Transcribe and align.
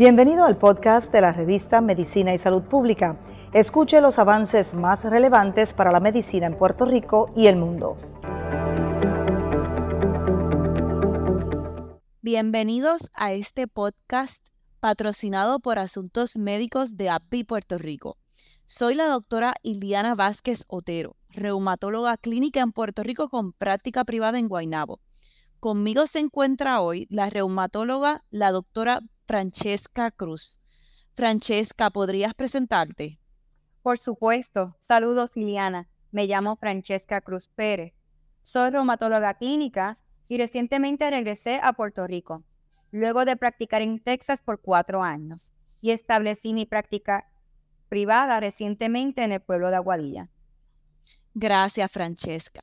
Bienvenido 0.00 0.46
al 0.46 0.56
podcast 0.56 1.12
de 1.12 1.20
la 1.20 1.34
revista 1.34 1.82
Medicina 1.82 2.32
y 2.32 2.38
Salud 2.38 2.62
Pública. 2.62 3.20
Escuche 3.52 4.00
los 4.00 4.18
avances 4.18 4.72
más 4.72 5.04
relevantes 5.04 5.74
para 5.74 5.92
la 5.92 6.00
medicina 6.00 6.46
en 6.46 6.56
Puerto 6.56 6.86
Rico 6.86 7.30
y 7.36 7.48
el 7.48 7.56
mundo. 7.56 7.98
Bienvenidos 12.22 13.10
a 13.12 13.32
este 13.32 13.68
podcast 13.68 14.48
patrocinado 14.80 15.60
por 15.60 15.78
Asuntos 15.78 16.38
Médicos 16.38 16.96
de 16.96 17.10
API 17.10 17.44
Puerto 17.44 17.76
Rico. 17.76 18.16
Soy 18.64 18.94
la 18.94 19.04
doctora 19.04 19.52
Iliana 19.62 20.14
Vázquez 20.14 20.64
Otero, 20.68 21.16
reumatóloga 21.28 22.16
clínica 22.16 22.60
en 22.60 22.72
Puerto 22.72 23.02
Rico 23.02 23.28
con 23.28 23.52
práctica 23.52 24.04
privada 24.04 24.38
en 24.38 24.48
Guaynabo. 24.48 24.98
Conmigo 25.60 26.06
se 26.06 26.20
encuentra 26.20 26.80
hoy 26.80 27.06
la 27.10 27.28
reumatóloga, 27.28 28.24
la 28.30 28.50
doctora 28.50 29.00
Francesca 29.30 30.10
Cruz. 30.10 30.60
Francesca, 31.14 31.90
¿podrías 31.90 32.34
presentarte? 32.34 33.20
Por 33.80 33.96
supuesto. 34.00 34.76
Saludos, 34.80 35.36
Iliana. 35.36 35.88
Me 36.10 36.26
llamo 36.26 36.56
Francesca 36.56 37.20
Cruz 37.20 37.46
Pérez. 37.54 37.94
Soy 38.42 38.70
reumatóloga 38.70 39.34
clínica 39.34 39.96
y 40.26 40.36
recientemente 40.36 41.08
regresé 41.08 41.60
a 41.62 41.74
Puerto 41.74 42.08
Rico, 42.08 42.42
luego 42.90 43.24
de 43.24 43.36
practicar 43.36 43.82
en 43.82 44.00
Texas 44.00 44.42
por 44.42 44.60
cuatro 44.60 45.04
años, 45.04 45.52
y 45.80 45.92
establecí 45.92 46.52
mi 46.52 46.66
práctica 46.66 47.30
privada 47.88 48.40
recientemente 48.40 49.22
en 49.22 49.30
el 49.30 49.40
pueblo 49.40 49.70
de 49.70 49.76
Aguadilla. 49.76 50.28
Gracias, 51.34 51.92
Francesca. 51.92 52.62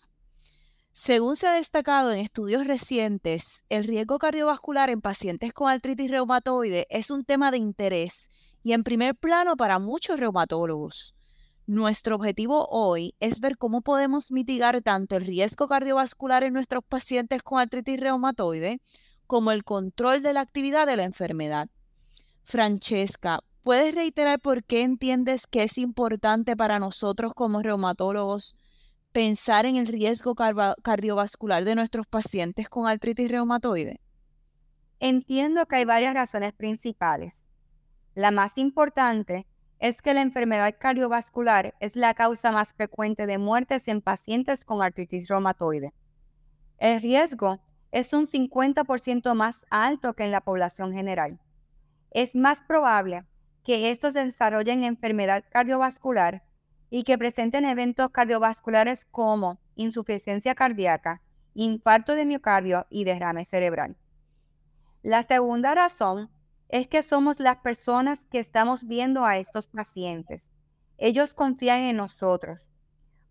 Según 0.99 1.35
se 1.35 1.45
ha 1.45 1.51
destacado 1.51 2.11
en 2.11 2.17
estudios 2.17 2.65
recientes, 2.65 3.63
el 3.69 3.83
riesgo 3.83 4.17
cardiovascular 4.17 4.89
en 4.89 4.99
pacientes 4.99 5.53
con 5.53 5.69
artritis 5.69 6.09
reumatoide 6.09 6.87
es 6.89 7.11
un 7.11 7.23
tema 7.23 7.51
de 7.51 7.59
interés 7.59 8.31
y 8.63 8.73
en 8.73 8.83
primer 8.83 9.13
plano 9.15 9.57
para 9.57 9.77
muchos 9.77 10.19
reumatólogos. 10.19 11.13
Nuestro 11.67 12.15
objetivo 12.15 12.67
hoy 12.71 13.13
es 13.19 13.41
ver 13.41 13.59
cómo 13.59 13.81
podemos 13.81 14.31
mitigar 14.31 14.81
tanto 14.81 15.15
el 15.15 15.27
riesgo 15.27 15.67
cardiovascular 15.67 16.41
en 16.41 16.53
nuestros 16.53 16.83
pacientes 16.83 17.43
con 17.43 17.59
artritis 17.59 17.99
reumatoide 17.99 18.81
como 19.27 19.51
el 19.51 19.63
control 19.63 20.23
de 20.23 20.33
la 20.33 20.41
actividad 20.41 20.87
de 20.87 20.97
la 20.97 21.03
enfermedad. 21.03 21.69
Francesca, 22.41 23.41
¿puedes 23.61 23.93
reiterar 23.93 24.39
por 24.39 24.63
qué 24.63 24.81
entiendes 24.81 25.45
que 25.45 25.61
es 25.61 25.77
importante 25.77 26.57
para 26.57 26.79
nosotros 26.79 27.35
como 27.35 27.61
reumatólogos 27.61 28.57
pensar 29.17 29.65
en 29.65 29.77
el 29.77 29.87
riesgo 29.87 30.35
cardiovascular 30.35 31.65
de 31.65 31.73
nuestros 31.73 32.05
pacientes 32.05 32.69
con 32.69 32.85
artritis 32.85 33.31
reumatoide? 33.31 33.99
Entiendo 34.99 35.65
que 35.65 35.77
hay 35.77 35.85
varias 35.85 36.13
razones 36.13 36.53
principales. 36.53 37.49
La 38.13 38.29
más 38.29 38.59
importante 38.59 39.47
es 39.79 40.03
que 40.03 40.13
la 40.13 40.21
enfermedad 40.21 40.75
cardiovascular 40.79 41.73
es 41.79 41.95
la 41.95 42.13
causa 42.13 42.51
más 42.51 42.75
frecuente 42.75 43.25
de 43.25 43.39
muertes 43.39 43.87
en 43.87 44.01
pacientes 44.01 44.63
con 44.63 44.83
artritis 44.83 45.27
reumatoide. 45.27 45.95
El 46.77 47.01
riesgo 47.01 47.59
es 47.91 48.13
un 48.13 48.27
50% 48.27 49.33
más 49.33 49.65
alto 49.71 50.13
que 50.13 50.25
en 50.25 50.31
la 50.31 50.41
población 50.41 50.93
general. 50.93 51.39
Es 52.11 52.35
más 52.35 52.61
probable 52.61 53.25
que 53.63 53.89
estos 53.89 54.13
desarrollen 54.13 54.83
enfermedad 54.83 55.43
cardiovascular 55.49 56.43
y 56.89 57.03
que 57.03 57.17
presenten 57.17 57.65
eventos 57.65 58.09
cardiovasculares 58.11 59.05
como 59.05 59.59
insuficiencia 59.75 60.55
cardíaca, 60.55 61.21
infarto 61.53 62.13
de 62.13 62.25
miocardio 62.25 62.85
y 62.89 63.03
derrame 63.03 63.45
cerebral. 63.45 63.97
La 65.03 65.23
segunda 65.23 65.75
razón 65.75 66.29
es 66.69 66.87
que 66.87 67.01
somos 67.01 67.39
las 67.39 67.57
personas 67.57 68.25
que 68.25 68.39
estamos 68.39 68.85
viendo 68.85 69.25
a 69.25 69.37
estos 69.37 69.67
pacientes. 69.67 70.49
Ellos 70.97 71.33
confían 71.33 71.81
en 71.81 71.97
nosotros. 71.97 72.69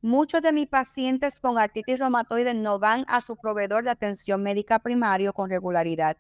Muchos 0.00 0.40
de 0.42 0.52
mis 0.52 0.68
pacientes 0.68 1.40
con 1.40 1.58
artritis 1.58 1.98
reumatoide 1.98 2.54
no 2.54 2.78
van 2.78 3.04
a 3.08 3.20
su 3.20 3.36
proveedor 3.36 3.84
de 3.84 3.90
atención 3.90 4.42
médica 4.42 4.78
primario 4.78 5.32
con 5.32 5.50
regularidad, 5.50 6.16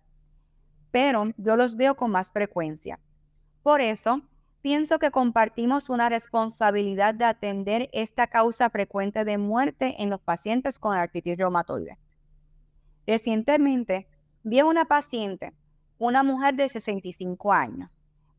pero 0.90 1.32
yo 1.36 1.56
los 1.56 1.76
veo 1.76 1.94
con 1.94 2.10
más 2.10 2.32
frecuencia. 2.32 2.98
Por 3.62 3.80
eso, 3.80 4.22
pienso 4.66 4.98
que 4.98 5.12
compartimos 5.12 5.90
una 5.90 6.08
responsabilidad 6.08 7.14
de 7.14 7.24
atender 7.24 7.88
esta 7.92 8.26
causa 8.26 8.68
frecuente 8.68 9.24
de 9.24 9.38
muerte 9.38 10.02
en 10.02 10.10
los 10.10 10.20
pacientes 10.20 10.80
con 10.80 10.96
artritis 10.96 11.36
reumatoide. 11.38 12.00
Recientemente, 13.06 14.08
vi 14.42 14.58
a 14.58 14.64
una 14.64 14.84
paciente 14.84 15.52
una 15.98 16.24
mujer 16.24 16.56
de 16.56 16.68
65 16.68 17.52
años. 17.52 17.90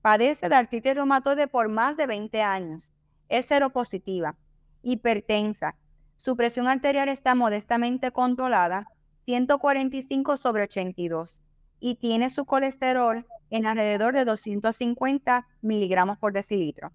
Padece 0.02 0.50
de 0.50 0.56
artritis 0.56 0.96
reumatoide 0.96 1.48
por 1.48 1.70
más 1.70 1.96
de 1.96 2.08
20 2.08 2.42
años. 2.42 2.92
Es 3.30 3.46
seropositiva, 3.46 4.36
hipertensa. 4.82 5.78
Su 6.18 6.36
presión 6.36 6.68
arterial 6.68 7.08
está 7.08 7.36
modestamente 7.36 8.12
controlada, 8.12 8.86
145 9.24 10.36
sobre 10.36 10.64
82, 10.64 11.42
y 11.80 11.96
tiene 11.96 12.30
su 12.30 12.44
colesterol 12.44 13.26
en 13.50 13.66
alrededor 13.66 14.14
de 14.14 14.26
250 14.26 15.48
miligramos 15.62 16.18
por 16.18 16.34
decilitro. 16.34 16.92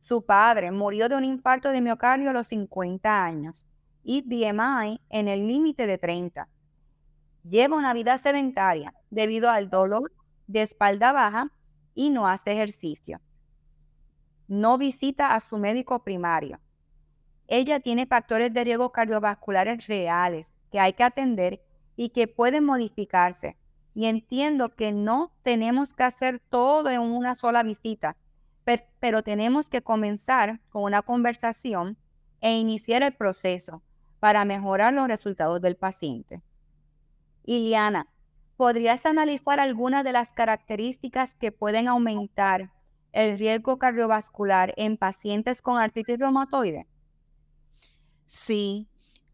Su 0.00 0.24
padre 0.24 0.70
murió 0.70 1.08
de 1.08 1.16
un 1.16 1.24
infarto 1.24 1.70
de 1.70 1.80
miocardio 1.80 2.30
a 2.30 2.32
los 2.32 2.46
50 2.46 3.24
años 3.24 3.66
y 4.02 4.22
BMI 4.22 5.00
en 5.10 5.28
el 5.28 5.46
límite 5.46 5.86
de 5.86 5.98
30 5.98 6.48
lleva 7.48 7.76
una 7.76 7.94
vida 7.94 8.18
sedentaria 8.18 8.94
debido 9.10 9.50
al 9.50 9.70
dolor 9.70 10.12
de 10.46 10.62
espalda 10.62 11.12
baja 11.12 11.52
y 11.94 12.10
no 12.10 12.28
hace 12.28 12.52
ejercicio. 12.52 13.20
No 14.46 14.78
visita 14.78 15.34
a 15.34 15.40
su 15.40 15.58
médico 15.58 16.02
primario. 16.02 16.60
Ella 17.46 17.80
tiene 17.80 18.06
factores 18.06 18.52
de 18.52 18.64
riesgo 18.64 18.92
cardiovasculares 18.92 19.86
reales 19.86 20.52
que 20.70 20.80
hay 20.80 20.92
que 20.92 21.04
atender 21.04 21.62
y 21.96 22.10
que 22.10 22.28
pueden 22.28 22.64
modificarse. 22.64 23.56
Y 23.98 24.06
entiendo 24.06 24.76
que 24.76 24.92
no 24.92 25.32
tenemos 25.42 25.92
que 25.92 26.04
hacer 26.04 26.38
todo 26.38 26.88
en 26.88 27.00
una 27.00 27.34
sola 27.34 27.64
visita, 27.64 28.16
pero 29.00 29.24
tenemos 29.24 29.68
que 29.70 29.82
comenzar 29.82 30.60
con 30.68 30.84
una 30.84 31.02
conversación 31.02 31.98
e 32.40 32.56
iniciar 32.56 33.02
el 33.02 33.12
proceso 33.12 33.82
para 34.20 34.44
mejorar 34.44 34.94
los 34.94 35.08
resultados 35.08 35.60
del 35.60 35.74
paciente. 35.74 36.44
Iliana, 37.42 38.06
¿podrías 38.56 39.04
analizar 39.04 39.58
algunas 39.58 40.04
de 40.04 40.12
las 40.12 40.32
características 40.32 41.34
que 41.34 41.50
pueden 41.50 41.88
aumentar 41.88 42.70
el 43.10 43.36
riesgo 43.36 43.80
cardiovascular 43.80 44.74
en 44.76 44.96
pacientes 44.96 45.60
con 45.60 45.76
artritis 45.76 46.20
reumatoide? 46.20 46.86
Sí, 48.26 48.86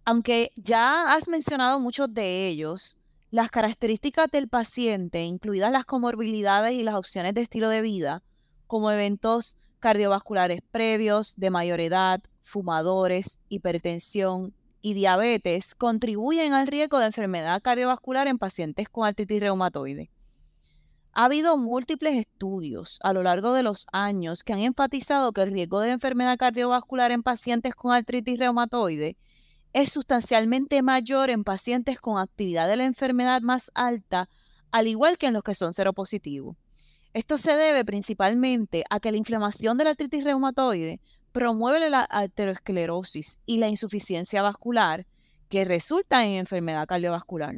aunque 0.06 0.52
ya 0.56 1.12
has 1.12 1.28
mencionado 1.28 1.78
muchos 1.78 2.14
de 2.14 2.46
ellos, 2.46 2.96
las 3.34 3.50
características 3.50 4.30
del 4.30 4.48
paciente, 4.48 5.24
incluidas 5.24 5.72
las 5.72 5.84
comorbilidades 5.84 6.74
y 6.74 6.84
las 6.84 6.94
opciones 6.94 7.34
de 7.34 7.40
estilo 7.40 7.68
de 7.68 7.80
vida, 7.80 8.22
como 8.68 8.92
eventos 8.92 9.56
cardiovasculares 9.80 10.60
previos, 10.70 11.34
de 11.36 11.50
mayor 11.50 11.80
edad, 11.80 12.22
fumadores, 12.42 13.40
hipertensión, 13.48 14.54
y 14.80 14.94
diabetes 14.94 15.74
contribuyen 15.74 16.52
al 16.52 16.68
riesgo 16.68 17.00
de 17.00 17.06
enfermedad 17.06 17.60
cardiovascular 17.60 18.28
en 18.28 18.38
pacientes 18.38 18.88
con 18.88 19.04
artritis 19.04 19.40
reumatoide. 19.40 20.12
Ha 21.12 21.24
habido 21.24 21.56
múltiples 21.56 22.14
estudios 22.14 23.00
a 23.02 23.12
lo 23.12 23.24
largo 23.24 23.52
de 23.52 23.64
los 23.64 23.88
años 23.90 24.44
que 24.44 24.52
han 24.52 24.60
enfatizado 24.60 25.32
que 25.32 25.42
el 25.42 25.50
riesgo 25.50 25.80
de 25.80 25.90
enfermedad 25.90 26.38
cardiovascular 26.38 27.10
en 27.10 27.24
pacientes 27.24 27.74
con 27.74 27.92
artritis 27.92 28.38
reumatoide 28.38 29.16
es 29.74 29.90
sustancialmente 29.90 30.82
mayor 30.82 31.30
en 31.30 31.42
pacientes 31.42 32.00
con 32.00 32.18
actividad 32.18 32.68
de 32.68 32.76
la 32.76 32.84
enfermedad 32.84 33.42
más 33.42 33.72
alta, 33.74 34.30
al 34.70 34.86
igual 34.86 35.18
que 35.18 35.26
en 35.26 35.32
los 35.32 35.42
que 35.42 35.56
son 35.56 35.74
seropositivos. 35.74 36.56
Esto 37.12 37.36
se 37.36 37.56
debe 37.56 37.84
principalmente 37.84 38.84
a 38.88 39.00
que 39.00 39.10
la 39.10 39.18
inflamación 39.18 39.76
de 39.76 39.84
la 39.84 39.90
artritis 39.90 40.22
reumatoide 40.22 41.00
promueve 41.32 41.90
la 41.90 42.02
arteriosclerosis 42.02 43.40
y 43.46 43.58
la 43.58 43.66
insuficiencia 43.66 44.42
vascular 44.42 45.06
que 45.48 45.64
resulta 45.64 46.24
en 46.24 46.34
enfermedad 46.34 46.86
cardiovascular. 46.86 47.56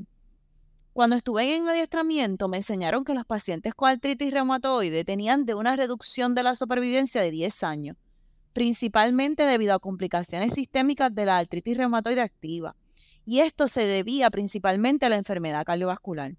Cuando 0.95 1.17
estuve 1.17 1.55
en 1.55 1.69
adiestramiento 1.69 2.49
me 2.49 2.57
enseñaron 2.57 3.05
que 3.05 3.13
los 3.13 3.27
pacientes 3.27 3.75
con 3.75 3.91
artritis 3.91 4.33
reumatoide 4.33 5.05
tenían 5.05 5.45
de 5.45 5.55
una 5.55 5.77
reducción 5.77 6.35
de 6.35 6.45
la 6.45 6.55
supervivencia 6.55 7.21
de 7.21 7.31
10 7.31 7.63
años, 7.63 7.97
principalmente 8.57 9.43
debido 9.43 9.75
a 9.75 9.79
complicaciones 9.79 10.55
sistémicas 10.55 11.15
de 11.15 11.27
la 11.27 11.37
artritis 11.37 11.77
reumatoide 11.77 12.23
activa, 12.23 12.75
y 13.27 13.41
esto 13.41 13.69
se 13.69 13.85
debía 13.85 14.31
principalmente 14.31 15.05
a 15.05 15.11
la 15.11 15.17
enfermedad 15.17 15.63
cardiovascular. 15.67 16.37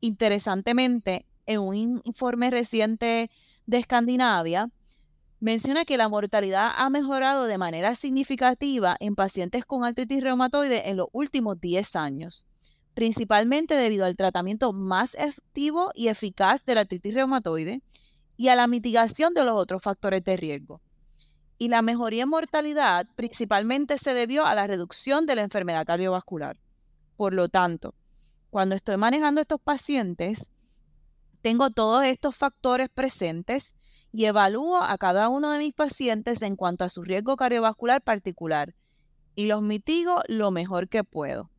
Interesantemente, 0.00 1.26
en 1.44 1.60
un 1.60 2.00
informe 2.02 2.50
reciente 2.50 3.30
de 3.66 3.76
Escandinavia, 3.76 4.70
menciona 5.38 5.84
que 5.84 5.98
la 5.98 6.08
mortalidad 6.08 6.70
ha 6.74 6.88
mejorado 6.88 7.44
de 7.44 7.58
manera 7.58 7.94
significativa 7.94 8.96
en 8.98 9.14
pacientes 9.14 9.66
con 9.66 9.84
artritis 9.84 10.22
reumatoide 10.22 10.88
en 10.88 10.96
los 10.96 11.08
últimos 11.12 11.60
10 11.60 11.94
años, 11.96 12.46
principalmente 12.94 13.74
debido 13.74 14.06
al 14.06 14.16
tratamiento 14.16 14.72
más 14.72 15.14
efectivo 15.16 15.90
y 15.94 16.08
eficaz 16.08 16.64
de 16.64 16.74
la 16.74 16.80
artritis 16.80 17.12
reumatoide 17.12 17.82
y 18.38 18.48
a 18.48 18.56
la 18.56 18.66
mitigación 18.66 19.34
de 19.34 19.44
los 19.44 19.56
otros 19.56 19.82
factores 19.82 20.24
de 20.24 20.38
riesgo. 20.38 20.80
Y 21.58 21.68
la 21.68 21.82
mejoría 21.82 22.22
en 22.22 22.28
mortalidad 22.28 23.06
principalmente 23.16 23.98
se 23.98 24.14
debió 24.14 24.46
a 24.46 24.54
la 24.54 24.66
reducción 24.66 25.26
de 25.26 25.34
la 25.34 25.42
enfermedad 25.42 25.84
cardiovascular. 25.84 26.58
Por 27.16 27.34
lo 27.34 27.48
tanto, 27.48 27.94
cuando 28.50 28.76
estoy 28.76 28.96
manejando 28.96 29.40
estos 29.40 29.60
pacientes, 29.60 30.52
tengo 31.42 31.70
todos 31.70 32.04
estos 32.04 32.36
factores 32.36 32.88
presentes 32.88 33.74
y 34.12 34.24
evalúo 34.24 34.82
a 34.82 34.96
cada 34.98 35.28
uno 35.28 35.50
de 35.50 35.58
mis 35.58 35.74
pacientes 35.74 36.42
en 36.42 36.56
cuanto 36.56 36.84
a 36.84 36.88
su 36.88 37.02
riesgo 37.02 37.36
cardiovascular 37.36 38.02
particular 38.02 38.74
y 39.34 39.46
los 39.46 39.62
mitigo 39.62 40.22
lo 40.28 40.50
mejor 40.50 40.88
que 40.88 41.04
puedo. 41.04 41.50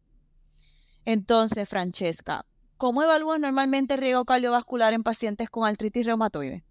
Entonces, 1.05 1.67
Francesca, 1.67 2.45
¿cómo 2.77 3.03
evalúas 3.03 3.39
normalmente 3.39 3.93
el 3.93 4.01
riesgo 4.01 4.25
cardiovascular 4.25 4.93
en 4.93 5.03
pacientes 5.03 5.49
con 5.49 5.65
artritis 5.65 6.05
reumatoide? 6.05 6.63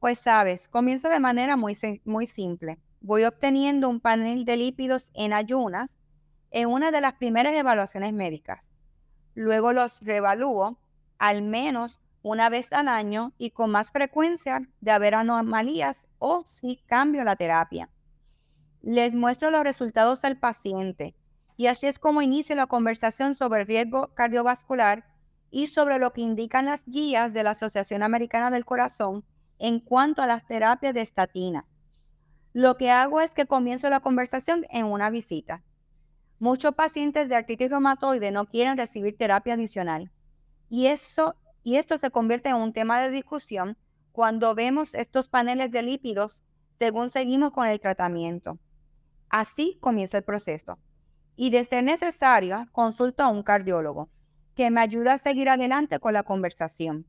Pues 0.00 0.20
sabes, 0.20 0.68
comienzo 0.68 1.08
de 1.08 1.18
manera 1.18 1.56
muy, 1.56 1.76
muy 2.04 2.26
simple. 2.28 2.78
Voy 3.00 3.24
obteniendo 3.24 3.88
un 3.88 4.00
panel 4.00 4.44
de 4.44 4.56
lípidos 4.56 5.10
en 5.14 5.32
ayunas 5.32 5.96
en 6.52 6.68
una 6.68 6.92
de 6.92 7.00
las 7.00 7.14
primeras 7.14 7.54
evaluaciones 7.54 8.12
médicas. 8.12 8.72
Luego 9.34 9.72
los 9.72 10.02
reevalúo 10.02 10.78
al 11.18 11.42
menos 11.42 12.00
una 12.22 12.48
vez 12.48 12.72
al 12.72 12.86
año 12.86 13.32
y 13.38 13.50
con 13.50 13.70
más 13.70 13.90
frecuencia 13.90 14.68
de 14.80 14.90
haber 14.92 15.14
anomalías 15.16 16.06
o 16.18 16.42
si 16.46 16.76
cambio 16.86 17.24
la 17.24 17.34
terapia. 17.34 17.90
Les 18.82 19.16
muestro 19.16 19.50
los 19.50 19.64
resultados 19.64 20.24
al 20.24 20.38
paciente 20.38 21.16
y 21.56 21.66
así 21.66 21.86
es 21.86 21.98
como 21.98 22.22
inicio 22.22 22.54
la 22.54 22.68
conversación 22.68 23.34
sobre 23.34 23.64
riesgo 23.64 24.14
cardiovascular 24.14 25.04
y 25.50 25.66
sobre 25.66 25.98
lo 25.98 26.12
que 26.12 26.20
indican 26.20 26.66
las 26.66 26.84
guías 26.86 27.32
de 27.32 27.42
la 27.42 27.50
Asociación 27.50 28.04
Americana 28.04 28.50
del 28.50 28.64
Corazón 28.64 29.24
en 29.58 29.80
cuanto 29.80 30.22
a 30.22 30.26
las 30.26 30.46
terapias 30.46 30.94
de 30.94 31.00
estatinas. 31.00 31.64
Lo 32.52 32.76
que 32.76 32.90
hago 32.90 33.20
es 33.20 33.32
que 33.32 33.46
comienzo 33.46 33.90
la 33.90 34.00
conversación 34.00 34.64
en 34.70 34.86
una 34.86 35.10
visita. 35.10 35.62
Muchos 36.38 36.74
pacientes 36.74 37.28
de 37.28 37.36
artritis 37.36 37.70
reumatoide 37.70 38.30
no 38.30 38.46
quieren 38.46 38.76
recibir 38.76 39.16
terapia 39.16 39.54
adicional 39.54 40.10
y 40.70 40.86
eso 40.86 41.36
y 41.62 41.76
esto 41.76 41.98
se 41.98 42.10
convierte 42.10 42.48
en 42.48 42.56
un 42.56 42.72
tema 42.72 43.02
de 43.02 43.10
discusión 43.10 43.76
cuando 44.12 44.54
vemos 44.54 44.94
estos 44.94 45.28
paneles 45.28 45.70
de 45.70 45.82
lípidos 45.82 46.42
según 46.78 47.08
seguimos 47.08 47.52
con 47.52 47.66
el 47.66 47.80
tratamiento. 47.80 48.58
Así 49.28 49.78
comienza 49.80 50.18
el 50.18 50.24
proceso. 50.24 50.78
Y 51.36 51.50
de 51.50 51.64
ser 51.64 51.84
necesario, 51.84 52.66
consulto 52.72 53.22
a 53.22 53.28
un 53.28 53.42
cardiólogo 53.42 54.08
que 54.54 54.70
me 54.70 54.80
ayuda 54.80 55.14
a 55.14 55.18
seguir 55.18 55.48
adelante 55.48 56.00
con 56.00 56.12
la 56.12 56.22
conversación. 56.22 57.06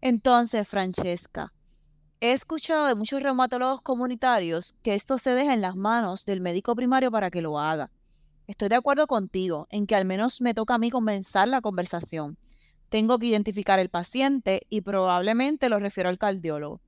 Entonces, 0.00 0.66
Francesca, 0.66 1.52
he 2.20 2.32
escuchado 2.32 2.86
de 2.86 2.94
muchos 2.94 3.22
reumatólogos 3.22 3.82
comunitarios 3.82 4.74
que 4.82 4.94
esto 4.94 5.18
se 5.18 5.30
deja 5.34 5.54
en 5.54 5.60
las 5.60 5.76
manos 5.76 6.24
del 6.24 6.40
médico 6.40 6.74
primario 6.74 7.10
para 7.10 7.30
que 7.30 7.42
lo 7.42 7.58
haga. 7.58 7.90
Estoy 8.46 8.68
de 8.68 8.76
acuerdo 8.76 9.06
contigo 9.06 9.66
en 9.70 9.86
que 9.86 9.94
al 9.94 10.04
menos 10.04 10.40
me 10.40 10.54
toca 10.54 10.74
a 10.74 10.78
mí 10.78 10.90
comenzar 10.90 11.48
la 11.48 11.60
conversación 11.60 12.36
tengo 12.90 13.18
que 13.18 13.26
identificar 13.26 13.78
el 13.78 13.88
paciente 13.88 14.66
y 14.68 14.82
probablemente 14.82 15.68
lo 15.68 15.78
refiero 15.78 16.10
al 16.10 16.18
cardiólogo. 16.18 16.82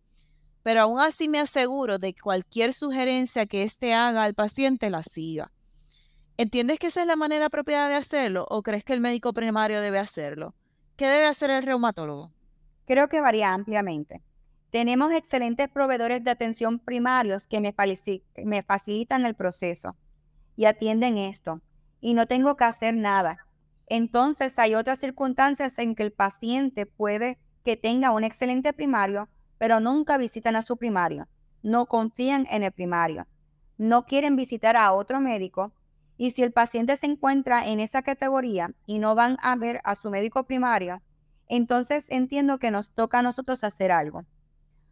Pero 0.63 0.83
aún 0.83 1.01
así 1.01 1.29
me 1.29 1.39
aseguro 1.39 1.99
de 1.99 2.13
que 2.13 2.21
cualquier 2.21 2.75
sugerencia 2.75 3.47
que 3.47 3.63
éste 3.63 3.95
haga 3.95 4.25
al 4.25 4.35
paciente 4.35 4.91
la 4.91 5.03
siga. 5.03 5.53
¿Entiendes 6.37 6.79
que 6.79 6.89
esa 6.89 7.03
es 7.03 7.07
la 7.07 7.17
manera 7.17 7.47
apropiada 7.47 7.89
de 7.89 7.95
hacerlo 7.95 8.47
o 8.51 8.63
crees 8.63 8.85
que 8.85 8.93
el 8.93 9.01
médico 9.01 9.33
primario 9.33 9.81
debe 9.81 9.99
hacerlo? 9.99 10.55
¿Qué 10.97 11.07
debe 11.07 11.27
hacer 11.27 11.51
el 11.51 11.63
reumatólogo? 11.63 12.33
Creo 12.93 13.09
que 13.09 13.23
varía 13.23 13.55
ampliamente. 13.55 14.21
Tenemos 14.71 15.15
excelentes 15.15 15.71
proveedores 15.71 16.23
de 16.23 16.31
atención 16.31 16.79
primarios 16.79 17.47
que 17.47 17.59
me, 17.59 18.63
facilitan 18.63 19.25
el 19.25 19.35
proceso 19.35 19.97
y 20.57 20.67
atienden 20.67 21.17
esto. 21.17 21.63
Y 22.03 22.13
no 22.13 22.27
tengo 22.27 22.55
que 22.55 22.65
hacer 22.65 22.95
nada 22.95 23.39
entonces 23.87 24.59
hay 24.59 24.75
otras 24.75 24.99
circunstancias 24.99 25.79
en 25.79 25.95
que 25.95 26.03
el 26.03 26.13
paciente 26.13 26.85
puede 26.85 27.39
que 27.65 27.79
tenga 27.79 28.11
un 28.11 28.25
excelente 28.25 28.75
primario, 28.75 29.31
pero 29.57 29.81
nunca 29.81 30.19
visitan 30.19 30.55
a 30.57 30.63
su 30.63 30.77
primario, 30.77 31.29
no 31.63 31.87
confían 31.87 32.47
en 32.51 32.63
el 32.63 32.73
primario, 32.73 33.27
no 33.79 34.05
quieren 34.05 34.37
visitar 34.37 34.77
a 34.77 34.93
otro 34.93 35.19
médico 35.19 35.73
y 36.19 36.33
si 36.33 36.43
el 36.43 36.53
paciente 36.53 36.97
se 36.99 37.07
encuentra 37.07 37.67
en 37.67 37.81
esa 37.81 38.03
categoría 38.03 38.71
y 38.85 38.99
no 38.99 39.15
van 39.15 39.39
a 39.43 39.57
ver 39.57 39.81
a 39.85 39.95
su 39.95 40.11
médico 40.11 40.45
primario, 40.45 41.01
entonces 41.55 42.07
entiendo 42.09 42.59
que 42.59 42.71
nos 42.71 42.89
toca 42.95 43.19
a 43.19 43.23
nosotros 43.23 43.63
hacer 43.63 43.93
algo. 43.93 44.25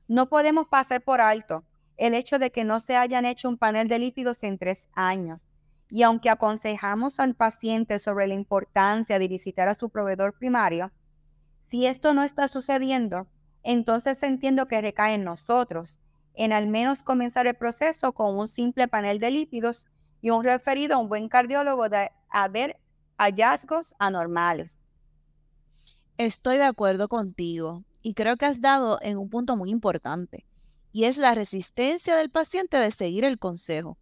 No 0.08 0.28
podemos 0.28 0.68
pasar 0.68 1.00
por 1.00 1.22
alto 1.22 1.64
el 1.96 2.12
hecho 2.12 2.38
de 2.38 2.52
que 2.52 2.64
no 2.64 2.80
se 2.80 2.98
hayan 2.98 3.24
hecho 3.24 3.48
un 3.48 3.56
panel 3.56 3.88
de 3.88 3.98
lípidos 3.98 4.42
en 4.42 4.58
tres 4.58 4.90
años. 4.92 5.40
Y 5.88 6.02
aunque 6.02 6.28
aconsejamos 6.28 7.18
al 7.18 7.34
paciente 7.34 7.98
sobre 7.98 8.26
la 8.26 8.34
importancia 8.34 9.18
de 9.18 9.26
visitar 9.26 9.68
a 9.68 9.74
su 9.74 9.88
proveedor 9.88 10.36
primario, 10.36 10.92
si 11.70 11.86
esto 11.86 12.12
no 12.12 12.24
está 12.24 12.46
sucediendo, 12.46 13.26
entonces 13.62 14.22
entiendo 14.22 14.66
que 14.66 14.82
recae 14.82 15.14
en 15.14 15.24
nosotros, 15.24 15.98
en 16.34 16.52
al 16.52 16.66
menos 16.66 17.02
comenzar 17.02 17.46
el 17.46 17.54
proceso 17.54 18.12
con 18.12 18.38
un 18.38 18.48
simple 18.48 18.86
panel 18.86 19.18
de 19.18 19.30
lípidos 19.30 19.86
y 20.20 20.28
un 20.28 20.44
referido 20.44 20.96
a 20.96 20.98
un 20.98 21.08
buen 21.08 21.30
cardiólogo 21.30 21.88
de 21.88 22.10
haber 22.28 22.78
hallazgos 23.16 23.94
anormales. 23.98 24.79
Estoy 26.22 26.58
de 26.58 26.64
acuerdo 26.64 27.08
contigo 27.08 27.84
y 28.02 28.12
creo 28.12 28.37
que 28.37 28.44
has 28.44 28.61
dado 28.61 28.99
en 29.00 29.17
un 29.17 29.31
punto 29.31 29.56
muy 29.56 29.70
importante, 29.70 30.44
y 30.93 31.05
es 31.05 31.17
la 31.17 31.34
resistencia 31.34 32.14
del 32.14 32.31
paciente 32.31 32.76
de 32.76 32.90
seguir 32.90 33.25
el 33.25 33.38
consejo 33.38 33.96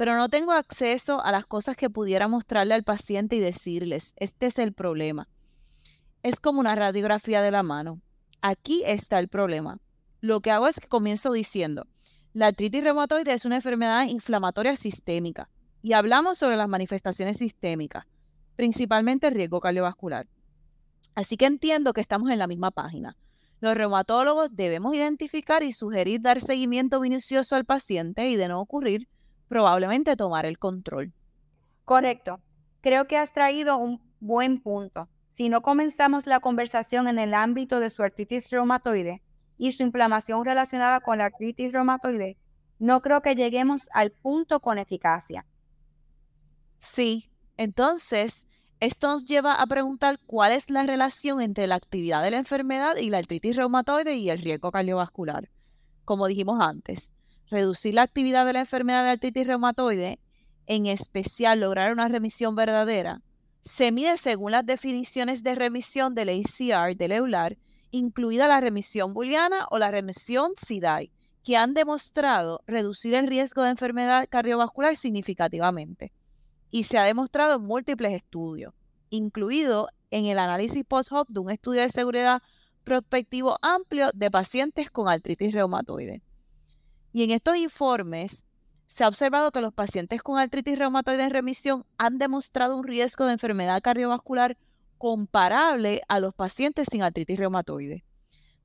pero 0.00 0.16
no 0.16 0.30
tengo 0.30 0.52
acceso 0.52 1.22
a 1.22 1.30
las 1.30 1.44
cosas 1.44 1.76
que 1.76 1.90
pudiera 1.90 2.26
mostrarle 2.26 2.72
al 2.72 2.84
paciente 2.84 3.36
y 3.36 3.40
decirles, 3.40 4.14
este 4.16 4.46
es 4.46 4.58
el 4.58 4.72
problema. 4.72 5.28
Es 6.22 6.40
como 6.40 6.60
una 6.60 6.74
radiografía 6.74 7.42
de 7.42 7.50
la 7.50 7.62
mano. 7.62 8.00
Aquí 8.40 8.82
está 8.86 9.18
el 9.18 9.28
problema. 9.28 9.78
Lo 10.22 10.40
que 10.40 10.52
hago 10.52 10.68
es 10.68 10.80
que 10.80 10.88
comienzo 10.88 11.32
diciendo, 11.32 11.86
la 12.32 12.46
artritis 12.46 12.82
reumatoide 12.82 13.34
es 13.34 13.44
una 13.44 13.56
enfermedad 13.56 14.06
inflamatoria 14.06 14.74
sistémica 14.74 15.50
y 15.82 15.92
hablamos 15.92 16.38
sobre 16.38 16.56
las 16.56 16.66
manifestaciones 16.70 17.36
sistémicas, 17.36 18.06
principalmente 18.56 19.26
el 19.26 19.34
riesgo 19.34 19.60
cardiovascular. 19.60 20.26
Así 21.20 21.36
que 21.36 21.44
entiendo 21.44 21.92
que 21.92 22.00
estamos 22.00 22.30
en 22.30 22.38
la 22.38 22.46
misma 22.46 22.70
página. 22.70 23.14
Los 23.60 23.74
reumatólogos 23.74 24.56
debemos 24.56 24.94
identificar 24.94 25.62
y 25.62 25.70
sugerir 25.70 26.22
dar 26.22 26.40
seguimiento 26.40 26.98
minucioso 26.98 27.56
al 27.56 27.66
paciente 27.66 28.30
y 28.30 28.36
de 28.36 28.48
no 28.48 28.58
ocurrir, 28.58 29.06
probablemente 29.46 30.16
tomar 30.16 30.46
el 30.46 30.58
control. 30.58 31.12
Correcto. 31.84 32.40
Creo 32.80 33.06
que 33.06 33.18
has 33.18 33.34
traído 33.34 33.76
un 33.76 34.00
buen 34.20 34.62
punto. 34.62 35.10
Si 35.36 35.50
no 35.50 35.60
comenzamos 35.60 36.26
la 36.26 36.40
conversación 36.40 37.06
en 37.06 37.18
el 37.18 37.34
ámbito 37.34 37.80
de 37.80 37.90
su 37.90 38.02
artritis 38.02 38.48
reumatoide 38.48 39.22
y 39.58 39.72
su 39.72 39.82
inflamación 39.82 40.42
relacionada 40.46 41.00
con 41.00 41.18
la 41.18 41.26
artritis 41.26 41.74
reumatoide, 41.74 42.38
no 42.78 43.02
creo 43.02 43.20
que 43.20 43.34
lleguemos 43.34 43.90
al 43.92 44.10
punto 44.10 44.60
con 44.60 44.78
eficacia. 44.78 45.44
Sí, 46.78 47.30
entonces 47.58 48.46
esto 48.80 49.08
nos 49.08 49.26
lleva 49.26 49.54
a 49.54 49.66
preguntar 49.66 50.18
cuál 50.26 50.52
es 50.52 50.70
la 50.70 50.84
relación 50.84 51.42
entre 51.42 51.66
la 51.66 51.74
actividad 51.74 52.22
de 52.22 52.30
la 52.30 52.38
enfermedad 52.38 52.96
y 52.96 53.10
la 53.10 53.18
artritis 53.18 53.56
reumatoide 53.56 54.14
y 54.16 54.30
el 54.30 54.38
riesgo 54.38 54.72
cardiovascular. 54.72 55.50
Como 56.06 56.26
dijimos 56.26 56.62
antes, 56.62 57.12
reducir 57.50 57.94
la 57.94 58.02
actividad 58.02 58.46
de 58.46 58.54
la 58.54 58.60
enfermedad 58.60 59.04
de 59.04 59.10
artritis 59.10 59.46
reumatoide, 59.46 60.18
en 60.66 60.86
especial 60.86 61.60
lograr 61.60 61.92
una 61.92 62.08
remisión 62.08 62.56
verdadera, 62.56 63.20
se 63.60 63.92
mide 63.92 64.16
según 64.16 64.52
las 64.52 64.64
definiciones 64.64 65.42
de 65.42 65.54
remisión 65.54 66.14
del 66.14 66.30
ACR 66.30 66.96
del 66.96 67.12
EULAR, 67.12 67.58
incluida 67.90 68.48
la 68.48 68.62
remisión 68.62 69.12
booleana 69.12 69.66
o 69.70 69.78
la 69.78 69.90
remisión 69.90 70.52
SIDAI, 70.56 71.12
que 71.44 71.58
han 71.58 71.74
demostrado 71.74 72.62
reducir 72.66 73.14
el 73.14 73.26
riesgo 73.26 73.62
de 73.62 73.70
enfermedad 73.70 74.26
cardiovascular 74.30 74.96
significativamente. 74.96 76.12
Y 76.70 76.84
se 76.84 76.98
ha 76.98 77.04
demostrado 77.04 77.56
en 77.56 77.62
múltiples 77.62 78.12
estudios, 78.12 78.74
incluido 79.10 79.88
en 80.10 80.24
el 80.24 80.38
análisis 80.38 80.84
post-hoc 80.84 81.28
de 81.28 81.40
un 81.40 81.50
estudio 81.50 81.82
de 81.82 81.88
seguridad 81.88 82.42
prospectivo 82.84 83.58
amplio 83.62 84.10
de 84.14 84.30
pacientes 84.30 84.90
con 84.90 85.08
artritis 85.08 85.52
reumatoide. 85.52 86.22
Y 87.12 87.24
en 87.24 87.30
estos 87.30 87.56
informes 87.56 88.46
se 88.86 89.04
ha 89.04 89.08
observado 89.08 89.52
que 89.52 89.60
los 89.60 89.72
pacientes 89.72 90.22
con 90.22 90.38
artritis 90.38 90.78
reumatoide 90.78 91.24
en 91.24 91.30
remisión 91.30 91.86
han 91.98 92.18
demostrado 92.18 92.76
un 92.76 92.84
riesgo 92.84 93.26
de 93.26 93.32
enfermedad 93.32 93.80
cardiovascular 93.82 94.56
comparable 94.98 96.02
a 96.08 96.20
los 96.20 96.34
pacientes 96.34 96.88
sin 96.90 97.02
artritis 97.02 97.38
reumatoide. 97.38 98.04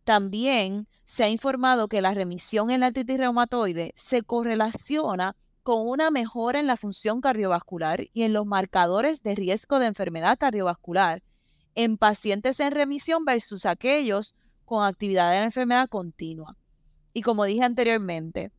También 0.04 0.88
se 1.04 1.24
ha 1.24 1.30
informado 1.30 1.88
que 1.88 2.02
la 2.02 2.14
remisión 2.14 2.72
en 2.72 2.82
la 2.82 2.88
artritis 2.88 3.18
reumatoide 3.18 3.94
se 3.96 4.22
correlaciona 4.22 5.36
con 5.66 5.88
una 5.88 6.12
mejora 6.12 6.60
en 6.60 6.68
la 6.68 6.78
función 6.78 7.22
cardiovascular 7.22 8.06
y 8.14 8.22
en 8.22 8.34
los 8.34 8.46
marcadores 8.46 9.24
de 9.24 9.34
riesgo 9.34 9.80
de 9.80 9.88
enfermedad 9.88 10.38
cardiovascular 10.38 11.24
en 11.74 11.98
pacientes 11.98 12.60
en 12.60 12.72
remisión 12.72 13.26
versus 13.26 13.66
aquellos 13.66 14.36
con 14.64 14.86
actividad 14.86 15.32
de 15.32 15.40
la 15.40 15.46
enfermedad 15.46 15.90
continua. 15.90 16.56
Y 17.14 17.24
como 17.24 17.46
dije 17.46 17.64
anteriormente, 17.64 18.52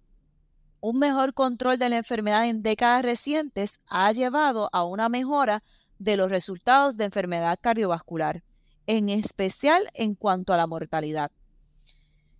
un 0.80 0.98
mejor 0.98 1.32
control 1.32 1.78
de 1.78 1.90
la 1.90 1.98
enfermedad 1.98 2.48
en 2.48 2.62
décadas 2.62 3.04
recientes 3.04 3.80
ha 3.88 4.10
llevado 4.10 4.68
a 4.72 4.82
una 4.82 5.08
mejora 5.08 5.62
de 6.00 6.16
los 6.16 6.28
resultados 6.28 6.96
de 6.96 7.04
enfermedad 7.04 7.56
cardiovascular, 7.62 8.42
en 8.88 9.10
especial 9.10 9.88
en 9.94 10.16
cuanto 10.16 10.52
a 10.52 10.56
la 10.56 10.66
mortalidad. 10.66 11.30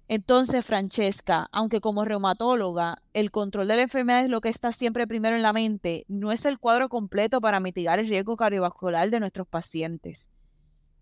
Entonces, 0.09 0.65
Francesca, 0.65 1.49
aunque 1.51 1.81
como 1.81 2.05
reumatóloga 2.05 3.03
el 3.13 3.33
control 3.33 3.67
de 3.67 3.77
la 3.77 3.83
enfermedad 3.83 4.25
es 4.25 4.31
lo 4.31 4.41
que 4.41 4.49
está 4.49 4.71
siempre 4.71 5.09
primero 5.09 5.35
en 5.35 5.43
la 5.43 5.53
mente, 5.53 6.05
no 6.07 6.31
es 6.31 6.47
el 6.47 6.61
cuadro 6.61 6.89
completo 6.89 7.41
para 7.41 7.59
mitigar 7.59 7.99
el 7.99 8.09
riesgo 8.09 8.37
cardiovascular 8.37 9.11
de 9.11 9.19
nuestros 9.19 9.49
pacientes. 9.49 10.31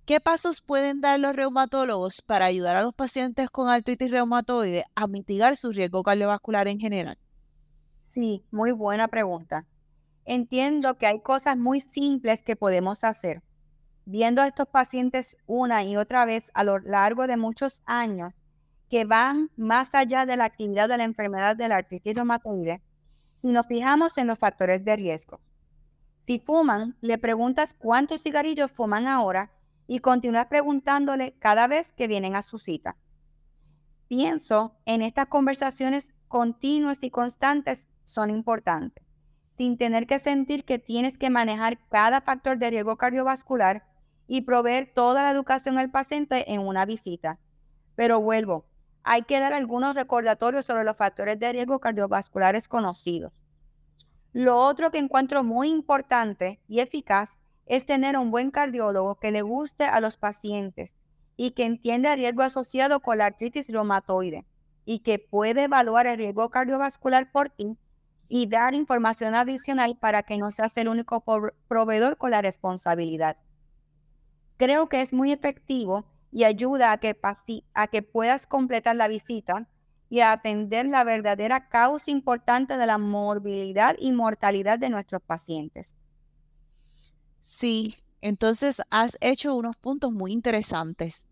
¿Qué 0.06 0.20
pasos 0.20 0.62
pueden 0.62 1.02
dar 1.02 1.20
los 1.20 1.36
reumatólogos 1.36 2.22
para 2.22 2.46
ayudar 2.46 2.76
a 2.76 2.82
los 2.82 2.94
pacientes 2.94 3.50
con 3.50 3.68
artritis 3.68 4.10
reumatoide 4.10 4.84
a 4.94 5.06
mitigar 5.06 5.56
su 5.56 5.72
riesgo 5.72 6.02
cardiovascular 6.02 6.66
en 6.68 6.80
general? 6.80 7.18
Sí, 8.08 8.42
muy 8.50 8.72
buena 8.72 9.08
pregunta. 9.08 9.66
Entiendo 10.24 10.96
que 10.96 11.06
hay 11.06 11.20
cosas 11.20 11.58
muy 11.58 11.80
simples 11.80 12.42
que 12.42 12.56
podemos 12.56 13.04
hacer. 13.04 13.42
Viendo 14.06 14.40
a 14.40 14.46
estos 14.46 14.68
pacientes 14.68 15.36
una 15.46 15.84
y 15.84 15.96
otra 15.96 16.24
vez 16.24 16.50
a 16.54 16.64
lo 16.64 16.78
largo 16.78 17.26
de 17.26 17.36
muchos 17.36 17.82
años, 17.84 18.32
que 18.94 19.04
van 19.04 19.50
más 19.56 19.92
allá 19.96 20.24
de 20.24 20.36
la 20.36 20.44
actividad 20.44 20.88
de 20.88 20.96
la 20.96 21.02
enfermedad 21.02 21.56
de 21.56 21.66
la 21.66 21.78
artritis 21.78 22.14
reumatoide, 22.14 22.80
si 23.42 23.48
nos 23.48 23.66
fijamos 23.66 24.16
en 24.18 24.28
los 24.28 24.38
factores 24.38 24.84
de 24.84 24.94
riesgo. 24.94 25.40
Si 26.28 26.38
fuman, 26.38 26.96
le 27.00 27.18
preguntas 27.18 27.74
cuántos 27.74 28.22
cigarrillos 28.22 28.70
fuman 28.70 29.08
ahora 29.08 29.50
y 29.88 29.98
continúas 29.98 30.46
preguntándole 30.46 31.34
cada 31.40 31.66
vez 31.66 31.92
que 31.92 32.06
vienen 32.06 32.36
a 32.36 32.42
su 32.42 32.58
cita. 32.58 32.96
Pienso 34.06 34.76
en 34.84 35.02
estas 35.02 35.26
conversaciones 35.26 36.14
continuas 36.28 37.02
y 37.02 37.10
constantes 37.10 37.88
son 38.04 38.30
importantes, 38.30 39.04
sin 39.58 39.76
tener 39.76 40.06
que 40.06 40.20
sentir 40.20 40.64
que 40.64 40.78
tienes 40.78 41.18
que 41.18 41.30
manejar 41.30 41.80
cada 41.88 42.20
factor 42.20 42.58
de 42.58 42.70
riesgo 42.70 42.96
cardiovascular 42.96 43.88
y 44.28 44.42
proveer 44.42 44.92
toda 44.94 45.24
la 45.24 45.32
educación 45.32 45.78
al 45.78 45.90
paciente 45.90 46.52
en 46.52 46.60
una 46.60 46.86
visita. 46.86 47.40
Pero 47.96 48.20
vuelvo, 48.20 48.66
hay 49.04 49.22
que 49.22 49.38
dar 49.38 49.52
algunos 49.52 49.94
recordatorios 49.94 50.64
sobre 50.64 50.84
los 50.84 50.96
factores 50.96 51.38
de 51.38 51.52
riesgo 51.52 51.78
cardiovasculares 51.78 52.68
conocidos. 52.68 53.32
Lo 54.32 54.58
otro 54.58 54.90
que 54.90 54.98
encuentro 54.98 55.44
muy 55.44 55.68
importante 55.68 56.60
y 56.66 56.80
eficaz 56.80 57.38
es 57.66 57.86
tener 57.86 58.18
un 58.18 58.30
buen 58.30 58.50
cardiólogo 58.50 59.16
que 59.16 59.30
le 59.30 59.42
guste 59.42 59.84
a 59.84 60.00
los 60.00 60.16
pacientes 60.16 60.90
y 61.36 61.52
que 61.52 61.64
entienda 61.64 62.12
el 62.12 62.18
riesgo 62.18 62.42
asociado 62.42 63.00
con 63.00 63.18
la 63.18 63.26
artritis 63.26 63.68
reumatoide 63.68 64.46
y 64.84 65.00
que 65.00 65.18
puede 65.18 65.64
evaluar 65.64 66.06
el 66.06 66.18
riesgo 66.18 66.50
cardiovascular 66.50 67.30
por 67.30 67.50
ti 67.50 67.76
y 68.28 68.46
dar 68.46 68.74
información 68.74 69.34
adicional 69.34 69.96
para 69.96 70.22
que 70.22 70.38
no 70.38 70.50
seas 70.50 70.76
el 70.78 70.88
único 70.88 71.22
proveedor 71.68 72.16
con 72.16 72.30
la 72.30 72.42
responsabilidad. 72.42 73.36
Creo 74.56 74.88
que 74.88 75.00
es 75.00 75.12
muy 75.12 75.32
efectivo 75.32 76.06
y 76.34 76.42
ayuda 76.42 76.90
a 76.90 76.98
que, 76.98 78.02
puedas 78.02 78.48
completar 78.48 78.96
la 78.96 79.06
visita 79.06 79.68
y 80.10 80.18
a 80.18 80.32
atender 80.32 80.84
la 80.84 81.04
verdadera 81.04 81.68
causa 81.68 82.10
importante 82.10 82.76
de 82.76 82.86
la 82.86 82.98
morbilidad 82.98 83.94
y 84.00 84.10
mortalidad 84.10 84.80
de 84.80 84.90
nuestros 84.90 85.22
pacientes. 85.22 85.94
Sí, 87.38 87.94
entonces 88.20 88.82
has 88.90 89.16
hecho 89.20 89.54
unos 89.54 89.76
puntos 89.76 90.12
muy 90.12 90.32
interesantes. 90.32 91.28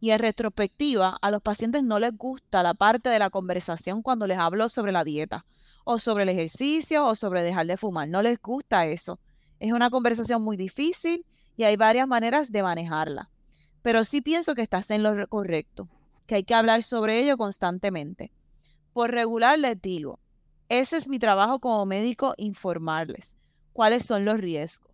Y 0.00 0.10
en 0.10 0.20
retrospectiva, 0.20 1.18
a 1.20 1.30
los 1.30 1.42
pacientes 1.42 1.82
no 1.82 1.98
les 1.98 2.16
gusta 2.16 2.62
la 2.62 2.72
parte 2.72 3.10
de 3.10 3.18
la 3.18 3.28
conversación 3.28 4.00
cuando 4.00 4.26
les 4.26 4.38
hablo 4.38 4.70
sobre 4.70 4.92
la 4.92 5.04
dieta, 5.04 5.44
o 5.84 5.98
sobre 5.98 6.22
el 6.22 6.30
ejercicio, 6.30 7.04
o 7.06 7.14
sobre 7.14 7.42
dejar 7.42 7.66
de 7.66 7.76
fumar. 7.76 8.08
No 8.08 8.22
les 8.22 8.40
gusta 8.40 8.86
eso. 8.86 9.20
Es 9.60 9.72
una 9.72 9.90
conversación 9.90 10.42
muy 10.42 10.56
difícil 10.56 11.26
y 11.58 11.64
hay 11.64 11.76
varias 11.76 12.08
maneras 12.08 12.50
de 12.50 12.62
manejarla 12.62 13.30
pero 13.86 14.02
sí 14.02 14.20
pienso 14.20 14.56
que 14.56 14.62
estás 14.62 14.90
en 14.90 15.04
lo 15.04 15.28
correcto, 15.28 15.88
que 16.26 16.34
hay 16.34 16.42
que 16.42 16.56
hablar 16.56 16.82
sobre 16.82 17.20
ello 17.20 17.36
constantemente. 17.36 18.32
Por 18.92 19.12
regular 19.12 19.60
les 19.60 19.80
digo, 19.80 20.18
ese 20.68 20.96
es 20.96 21.06
mi 21.06 21.20
trabajo 21.20 21.60
como 21.60 21.86
médico, 21.86 22.34
informarles 22.36 23.36
cuáles 23.72 24.04
son 24.04 24.24
los 24.24 24.40
riesgos. 24.40 24.90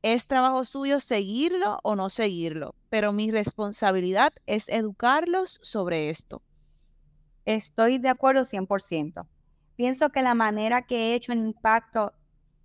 Es 0.00 0.26
trabajo 0.26 0.64
suyo 0.64 1.00
seguirlo 1.00 1.80
o 1.82 1.96
no 1.96 2.08
seguirlo, 2.08 2.74
pero 2.88 3.12
mi 3.12 3.30
responsabilidad 3.30 4.32
es 4.46 4.70
educarlos 4.70 5.60
sobre 5.62 6.08
esto. 6.08 6.40
Estoy 7.44 7.98
de 7.98 8.08
acuerdo 8.08 8.46
100%. 8.46 9.26
Pienso 9.76 10.08
que 10.08 10.22
la 10.22 10.32
manera 10.32 10.86
que 10.86 10.96
he 10.96 11.14
hecho 11.14 11.32
un 11.32 11.44
impacto 11.44 12.14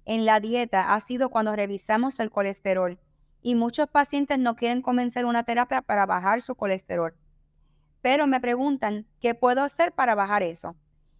en 0.05 0.23
la 0.23 0.39
dieta 0.39 0.93
ha 0.93 0.99
sido 1.01 1.27
cuando 1.27 1.53
revisamos 1.53 2.21
el 2.21 2.31
colesterol 2.31 2.97
y 3.45 3.53
muchos 3.53 3.87
pacientes 3.87 4.39
no 4.39 4.55
quieren 4.55 4.81
comenzar 4.81 5.23
una 5.23 5.43
terapia 5.43 5.83
para 5.83 6.07
bajar 6.07 6.41
su 6.41 6.55
colesterol. 6.55 7.13
Pero 8.01 8.25
me 8.25 8.41
preguntan, 8.41 9.05
¿qué 9.21 9.35
puedo 9.35 9.61
hacer 9.61 9.91
para 9.91 10.15
bajar 10.15 10.41
eso? 10.41 10.75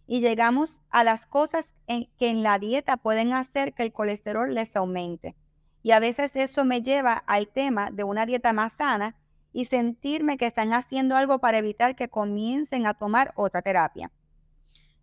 Y 0.08 0.18
llegamos 0.18 0.82
a 0.90 1.04
las 1.04 1.24
cosas 1.24 1.76
que 1.86 2.28
en 2.28 2.42
la 2.42 2.58
dieta 2.58 2.96
pueden 2.96 3.32
hacer 3.32 3.74
que 3.74 3.84
el 3.84 3.92
colesterol 3.92 4.52
les 4.52 4.74
aumente. 4.74 5.36
Y 5.84 5.92
a 5.92 6.00
veces 6.00 6.34
eso 6.34 6.64
me 6.64 6.82
lleva 6.82 7.12
al 7.12 7.46
tema 7.46 7.92
de 7.92 8.02
una 8.02 8.26
dieta 8.26 8.52
más 8.52 8.72
sana 8.72 9.14
y 9.52 9.66
sentirme 9.66 10.36
que 10.36 10.46
están 10.46 10.72
haciendo 10.72 11.14
algo 11.14 11.38
para 11.38 11.58
evitar 11.58 11.94
que 11.94 12.08
comiencen 12.08 12.88
a 12.88 12.94
tomar 12.94 13.34
otra 13.36 13.62
terapia. 13.62 14.10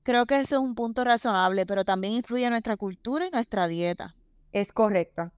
Creo 0.04 0.26
que 0.26 0.42
eso 0.42 0.58
es 0.58 0.62
un 0.62 0.76
punto 0.76 1.06
razonable, 1.06 1.66
pero 1.66 1.86
también 1.86 2.16
influye 2.16 2.44
en 2.44 2.52
nuestra 2.52 2.76
cultura 2.76 3.28
y 3.28 3.32
nuestra 3.32 3.68
dieta. 3.68 4.14
Es 4.52 4.74
correcto. 4.74 5.32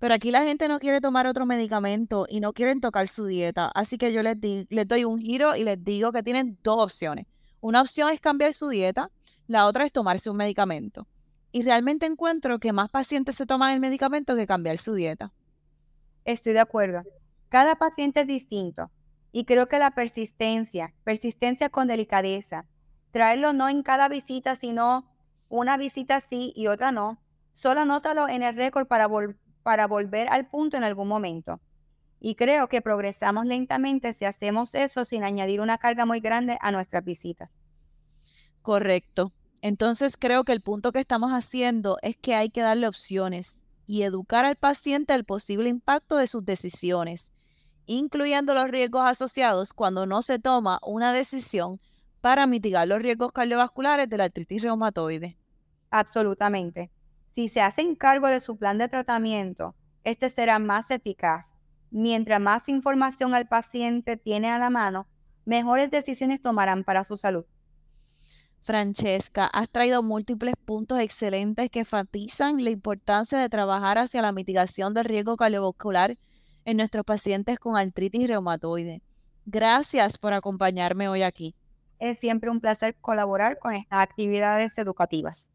Pero 0.00 0.14
aquí 0.14 0.30
la 0.30 0.42
gente 0.42 0.66
no 0.66 0.78
quiere 0.78 1.02
tomar 1.02 1.26
otro 1.26 1.44
medicamento 1.44 2.26
y 2.28 2.40
no 2.40 2.54
quieren 2.54 2.80
tocar 2.80 3.06
su 3.06 3.26
dieta. 3.26 3.70
Así 3.74 3.98
que 3.98 4.10
yo 4.12 4.22
les, 4.22 4.38
les 4.40 4.88
doy 4.88 5.04
un 5.04 5.18
giro 5.18 5.54
y 5.54 5.62
les 5.62 5.84
digo 5.84 6.10
que 6.10 6.22
tienen 6.22 6.58
dos 6.62 6.82
opciones. 6.82 7.26
Una 7.60 7.82
opción 7.82 8.10
es 8.10 8.18
cambiar 8.18 8.54
su 8.54 8.70
dieta, 8.70 9.10
la 9.46 9.66
otra 9.66 9.84
es 9.84 9.92
tomarse 9.92 10.30
un 10.30 10.38
medicamento. 10.38 11.06
Y 11.52 11.62
realmente 11.62 12.06
encuentro 12.06 12.58
que 12.58 12.72
más 12.72 12.88
pacientes 12.88 13.34
se 13.34 13.44
toman 13.44 13.74
el 13.74 13.80
medicamento 13.80 14.36
que 14.36 14.46
cambiar 14.46 14.78
su 14.78 14.94
dieta. 14.94 15.32
Estoy 16.24 16.54
de 16.54 16.60
acuerdo. 16.60 17.02
Cada 17.50 17.76
paciente 17.76 18.22
es 18.22 18.26
distinto. 18.26 18.90
Y 19.32 19.44
creo 19.44 19.68
que 19.68 19.78
la 19.78 19.90
persistencia, 19.90 20.94
persistencia 21.04 21.68
con 21.68 21.88
delicadeza, 21.88 22.64
traerlo 23.10 23.52
no 23.52 23.68
en 23.68 23.82
cada 23.82 24.08
visita, 24.08 24.54
sino 24.54 25.12
una 25.50 25.76
visita 25.76 26.20
sí 26.20 26.54
y 26.56 26.68
otra 26.68 26.90
no. 26.90 27.20
Solo 27.52 27.82
anótalo 27.82 28.28
en 28.28 28.42
el 28.42 28.56
récord 28.56 28.86
para, 28.86 29.06
volver 29.06 29.36
para 29.62 29.86
volver 29.86 30.28
al 30.28 30.48
punto 30.48 30.76
en 30.76 30.84
algún 30.84 31.08
momento. 31.08 31.60
Y 32.20 32.34
creo 32.34 32.68
que 32.68 32.82
progresamos 32.82 33.46
lentamente 33.46 34.12
si 34.12 34.24
hacemos 34.24 34.74
eso 34.74 35.04
sin 35.04 35.24
añadir 35.24 35.60
una 35.60 35.78
carga 35.78 36.04
muy 36.04 36.20
grande 36.20 36.58
a 36.60 36.70
nuestras 36.70 37.04
visitas. 37.04 37.50
Correcto. 38.62 39.32
Entonces 39.62 40.16
creo 40.16 40.44
que 40.44 40.52
el 40.52 40.60
punto 40.60 40.92
que 40.92 41.00
estamos 41.00 41.32
haciendo 41.32 41.96
es 42.02 42.16
que 42.16 42.34
hay 42.34 42.50
que 42.50 42.62
darle 42.62 42.88
opciones 42.88 43.66
y 43.86 44.02
educar 44.02 44.44
al 44.44 44.56
paciente 44.56 45.12
del 45.12 45.24
posible 45.24 45.68
impacto 45.68 46.16
de 46.16 46.26
sus 46.26 46.44
decisiones, 46.44 47.32
incluyendo 47.86 48.54
los 48.54 48.68
riesgos 48.68 49.06
asociados 49.06 49.72
cuando 49.72 50.06
no 50.06 50.22
se 50.22 50.38
toma 50.38 50.78
una 50.82 51.12
decisión 51.12 51.80
para 52.20 52.46
mitigar 52.46 52.86
los 52.86 53.00
riesgos 53.00 53.32
cardiovasculares 53.32 54.08
de 54.08 54.18
la 54.18 54.24
artritis 54.24 54.62
reumatoide. 54.62 55.36
Absolutamente. 55.90 56.90
Si 57.40 57.48
se 57.48 57.62
hacen 57.62 57.94
cargo 57.94 58.26
de 58.26 58.38
su 58.38 58.58
plan 58.58 58.76
de 58.76 58.86
tratamiento, 58.90 59.74
este 60.04 60.28
será 60.28 60.58
más 60.58 60.90
eficaz. 60.90 61.56
Mientras 61.90 62.38
más 62.38 62.68
información 62.68 63.34
el 63.34 63.48
paciente 63.48 64.18
tiene 64.18 64.50
a 64.50 64.58
la 64.58 64.68
mano, 64.68 65.08
mejores 65.46 65.90
decisiones 65.90 66.42
tomarán 66.42 66.84
para 66.84 67.02
su 67.02 67.16
salud. 67.16 67.46
Francesca, 68.60 69.46
has 69.46 69.70
traído 69.70 70.02
múltiples 70.02 70.54
puntos 70.66 71.00
excelentes 71.00 71.70
que 71.70 71.78
enfatizan 71.78 72.62
la 72.62 72.68
importancia 72.68 73.38
de 73.38 73.48
trabajar 73.48 73.96
hacia 73.96 74.20
la 74.20 74.32
mitigación 74.32 74.92
del 74.92 75.06
riesgo 75.06 75.38
cardiovascular 75.38 76.18
en 76.66 76.76
nuestros 76.76 77.06
pacientes 77.06 77.58
con 77.58 77.74
artritis 77.74 78.28
reumatoide. 78.28 79.00
Gracias 79.46 80.18
por 80.18 80.34
acompañarme 80.34 81.08
hoy 81.08 81.22
aquí. 81.22 81.54
Es 82.00 82.18
siempre 82.18 82.50
un 82.50 82.60
placer 82.60 82.96
colaborar 83.00 83.58
con 83.58 83.72
estas 83.72 84.02
actividades 84.02 84.76
educativas. 84.76 85.48